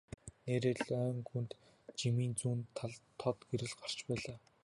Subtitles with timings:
[0.45, 1.51] Нээрээ л ойн гүнд
[1.97, 4.37] жимийн зүүн талд тод гэрэл гарч байлаа.